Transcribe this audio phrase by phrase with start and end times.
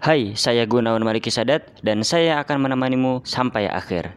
[0.00, 4.16] Hai, saya Gunawan Mariki Sadat dan saya akan menemanimu sampai akhir.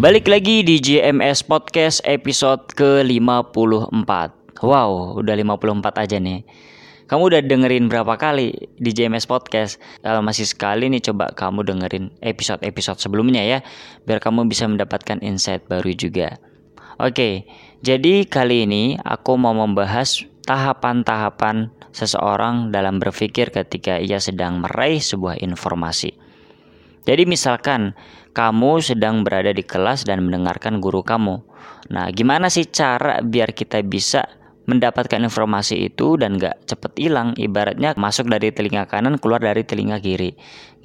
[0.00, 4.10] Balik lagi di JMS Podcast episode ke-54.
[4.64, 6.40] Wow, udah 54 aja nih.
[7.06, 9.78] Kamu udah dengerin berapa kali di JMS Podcast?
[10.02, 13.58] Kalau masih sekali nih coba kamu dengerin episode-episode sebelumnya ya
[14.02, 16.34] Biar kamu bisa mendapatkan insight baru juga.
[16.98, 17.46] Oke,
[17.78, 25.38] jadi kali ini aku mau membahas tahapan-tahapan seseorang dalam berpikir ketika ia sedang meraih sebuah
[25.38, 26.10] informasi.
[27.06, 27.94] Jadi misalkan
[28.34, 31.38] kamu sedang berada di kelas dan mendengarkan guru kamu.
[31.94, 34.26] Nah gimana sih cara biar kita bisa
[34.66, 37.32] mendapatkan informasi itu dan gak cepet hilang.
[37.38, 40.34] Ibaratnya masuk dari telinga kanan keluar dari telinga kiri.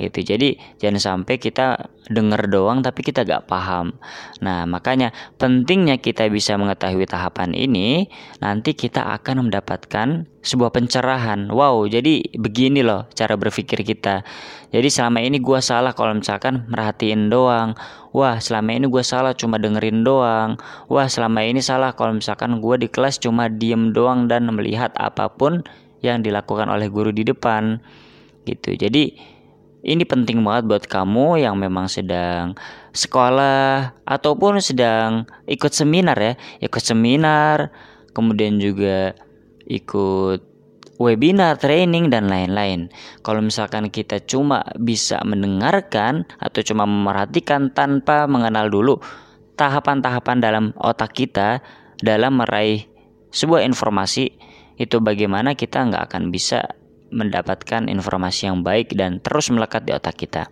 [0.01, 0.23] Gitu.
[0.23, 3.97] Jadi jangan sampai kita denger doang tapi kita gak paham.
[4.41, 8.09] Nah makanya pentingnya kita bisa mengetahui tahapan ini
[8.41, 11.49] nanti kita akan mendapatkan sebuah pencerahan.
[11.53, 14.25] Wow jadi begini loh cara berpikir kita.
[14.71, 17.75] Jadi selama ini gua salah kalau misalkan merhatiin doang
[18.11, 20.59] wah selama ini gue salah cuma dengerin doang.
[20.91, 25.31] Wah selama ini salah kalau misalkan gue di kelas cuma diem doang dan melihat apa
[25.31, 25.63] pun
[26.03, 27.79] yang dilakukan oleh guru di depan.
[28.43, 28.75] Gitu.
[28.75, 29.15] Jadi
[29.81, 32.53] ini penting banget buat kamu yang memang sedang
[32.93, 36.33] sekolah ataupun sedang ikut seminar ya.
[36.61, 37.71] Ikut seminar
[38.11, 39.15] kemudian juga
[39.65, 40.50] ikut
[41.01, 42.93] webinar, training, dan lain-lain.
[43.25, 49.01] Kalau misalkan kita cuma bisa mendengarkan atau cuma memerhatikan tanpa mengenal dulu
[49.57, 51.65] tahapan-tahapan dalam otak kita
[52.01, 52.85] dalam meraih
[53.33, 54.33] sebuah informasi,
[54.77, 56.77] itu bagaimana kita nggak akan bisa
[57.11, 60.47] mendapatkan informasi yang baik dan terus melekat di otak kita.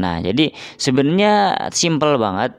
[0.00, 2.56] Nah, jadi sebenarnya simple banget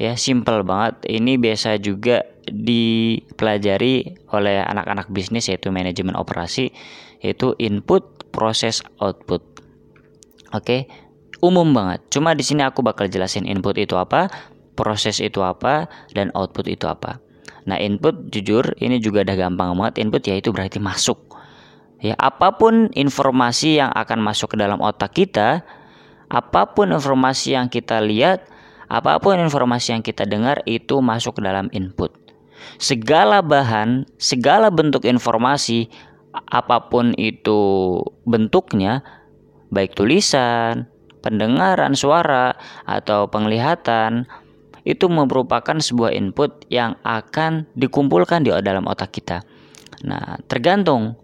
[0.00, 0.98] ya, simple banget.
[1.06, 6.72] Ini biasa juga dipelajari oleh anak-anak bisnis yaitu manajemen operasi
[7.24, 9.40] yaitu input, proses, output.
[10.52, 10.84] Oke,
[11.40, 12.04] umum banget.
[12.12, 14.28] Cuma di sini aku bakal jelasin input itu apa,
[14.76, 17.16] proses itu apa, dan output itu apa.
[17.64, 20.04] Nah, input jujur ini juga udah gampang banget.
[20.04, 21.16] Input ya itu berarti masuk.
[22.04, 25.64] Ya, apa pun informasi yang akan masuk ke dalam otak kita,
[26.28, 28.44] apa pun informasi yang kita lihat,
[28.92, 32.23] apa pun informasi yang kita dengar itu masuk ke dalam input
[32.78, 35.88] segala bahan, segala bentuk informasi
[36.50, 39.06] apa pun itu bentuknya,
[39.70, 40.90] baik tulisan,
[41.22, 44.26] pendengaran suara atau penglihatan,
[44.84, 49.40] itu merupakan sebuah input yang akan dikumpulkan di dalam otak kita.
[50.04, 51.16] Nah, tergantung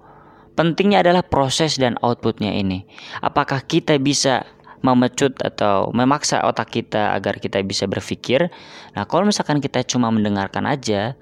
[0.56, 2.88] pentingnya adalah proses dan outputnya ini.
[3.20, 4.48] Apakah kita bisa
[4.80, 8.48] memecut atau memaksa otak kita agar kita bisa berpikir?
[8.96, 11.12] Nah, kalau misalkan kita cuma mendengarkan aja,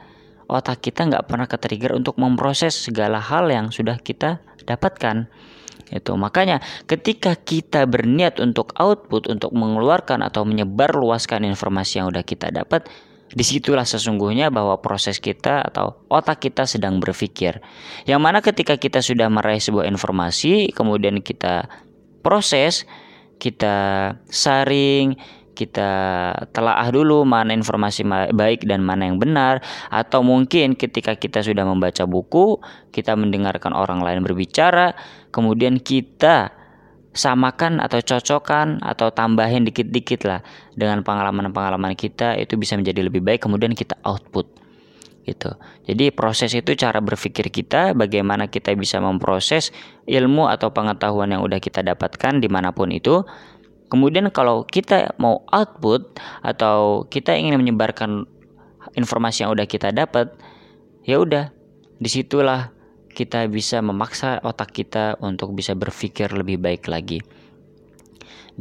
[0.49, 5.29] otak kita nggak pernah ke-trigger untuk memproses segala hal yang sudah kita dapatkan.
[5.89, 12.25] Itu makanya ketika kita berniat untuk output untuk mengeluarkan atau menyebar luaskan informasi yang udah
[12.25, 12.89] kita dapat
[13.29, 17.61] di situlah sesungguhnya bahwa proses kita atau otak kita sedang berpikir.
[18.09, 21.69] Yang mana ketika kita sudah meraih sebuah informasi kemudian kita
[22.25, 22.89] proses
[23.39, 25.15] kita saring
[25.59, 25.91] kita
[26.55, 29.59] telaah dulu mana informasi baik dan mana yang benar
[29.91, 32.63] atau mungkin ketika kita sudah membaca buku
[32.95, 34.95] kita mendengarkan orang lain berbicara
[35.35, 36.55] kemudian kita
[37.11, 40.41] samakan atau cocokkan atau tambahin dikit-dikit lah
[40.79, 44.47] dengan pengalaman-pengalaman kita itu bisa menjadi lebih baik kemudian kita output
[45.29, 45.53] gitu.
[45.85, 49.69] Jadi proses itu cara berpikir kita, bagaimana kita bisa memproses
[50.09, 53.29] ilmu atau pengetahuan yang udah kita dapatkan di mana pun itu
[53.89, 58.29] Kemudian kalau kita mau output atau kita ingin menyebarkan
[58.97, 60.33] informasi yang udah kita dapat,
[61.09, 61.49] ya udah
[61.97, 62.73] di situlah
[63.17, 67.25] kita bisa memaksa otak kita untuk bisa berpikir lebih baik lagi.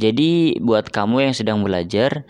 [0.00, 2.24] Jadi buat kamu yang sedang belajar,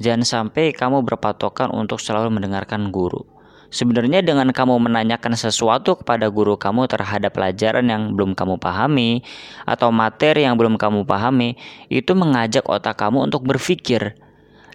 [0.00, 3.37] jangan sampai kamu berpatokan untuk selalu mendengarkan guru
[3.68, 9.20] Sebenarnya dengan kamu menanyakan sesuatu kepada guru kamu terhadap pelajaran yang belum kamu pahami
[9.68, 11.52] atau materi yang belum kamu pahami,
[11.92, 14.16] itu mengajak otak kamu untuk berpikir.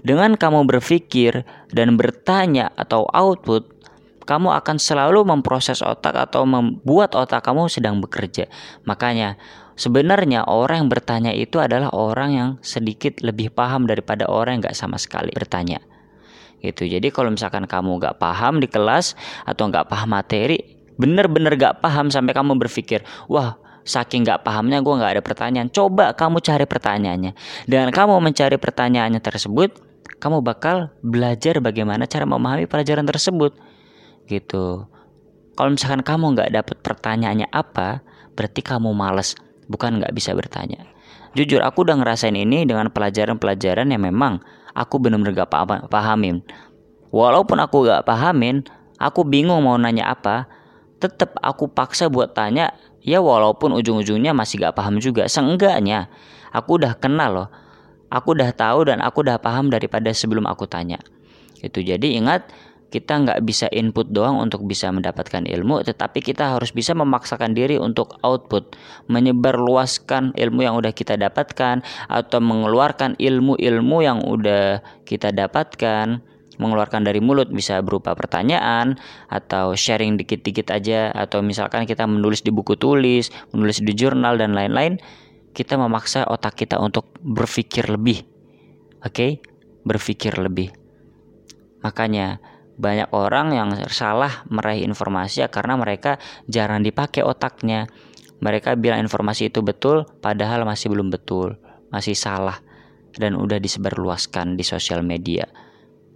[0.06, 1.42] Dengan kamu berpikir
[1.74, 3.66] dan bertanya atau output,
[4.30, 8.46] kamu akan selalu memproses otak atau membuat otak kamu sedang bekerja.
[8.86, 9.42] Makanya,
[9.74, 14.78] sebenarnya orang yang bertanya itu adalah orang yang sedikit lebih paham daripada orang yang gak
[14.78, 15.82] sama sekali bertanya
[16.64, 16.88] gitu.
[16.88, 22.14] Jadi kalau misalkan kamu nggak paham di kelas atau nggak paham materi bener-bener gak paham
[22.14, 25.68] sampai kamu berpikir wah saking nggak pahamnya gue nggak ada pertanyaan.
[25.68, 27.36] Coba kamu cari pertanyaannya.
[27.68, 29.76] Dan kamu mencari pertanyaannya tersebut
[30.24, 33.52] kamu bakal belajar bagaimana cara memahami pelajaran tersebut.
[34.24, 34.88] Gitu.
[35.54, 38.00] Kalau misalkan kamu nggak dapet pertanyaannya apa
[38.34, 39.36] berarti kamu males
[39.68, 40.88] bukan nggak bisa bertanya.
[41.36, 44.40] Jujur aku udah ngerasain ini dengan pelajaran-pelajaran yang memang
[44.74, 45.52] aku benar-benar gak
[45.90, 46.42] pahamin.
[47.14, 48.66] Walaupun aku gak pahamin
[48.98, 50.46] aku bingung mau nanya apa.
[51.02, 52.72] Tetap aku paksa buat tanya
[53.04, 55.30] ya walaupun ujung-ujungnya masih gak paham juga.
[55.30, 56.10] Seenggaknya
[56.52, 57.50] aku udah kenal loh.
[58.14, 61.02] Aku udah tahu dan aku udah paham daripada sebelum aku tanya.
[61.66, 62.46] Itu jadi ingat
[62.94, 67.82] kita nggak bisa input doang untuk bisa mendapatkan ilmu, tetapi kita harus bisa memaksakan diri
[67.82, 68.78] untuk output,
[69.10, 76.22] menyebarluaskan ilmu yang udah kita dapatkan atau mengeluarkan ilmu-ilmu yang udah kita dapatkan
[76.62, 78.94] mengeluarkan dari mulut bisa berupa pertanyaan
[79.26, 84.54] atau sharing dikit-dikit aja atau misalkan kita menulis di buku tulis, menulis di jurnal dan
[84.54, 85.02] lain-lain,
[85.58, 88.22] kita memaksa otak kita untuk berpikir lebih.
[89.02, 89.10] Oke?
[89.10, 89.32] Okay?
[89.82, 90.70] Berpikir lebih.
[91.82, 96.18] Makanya banyak orang yang salah meraih informasi ya karena mereka
[96.50, 97.86] jarang dipakai otaknya.
[98.44, 101.56] Mereka bilang informasi itu betul padahal masih belum betul,
[101.94, 102.60] masih salah
[103.16, 105.48] dan udah disebarluaskan di sosial media.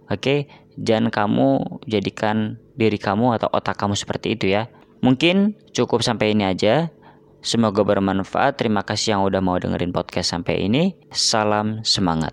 [0.08, 4.68] Oke, jangan kamu jadikan diri kamu atau otak kamu seperti itu ya.
[5.04, 6.90] Mungkin cukup sampai ini aja.
[7.38, 8.58] Semoga bermanfaat.
[8.58, 10.98] Terima kasih yang udah mau dengerin podcast sampai ini.
[11.14, 12.26] Salam semangat.